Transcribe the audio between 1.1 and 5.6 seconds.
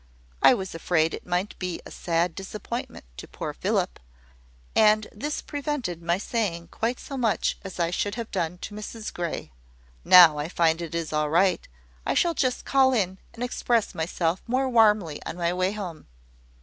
it might be a sad disappointment to poor Philip; and this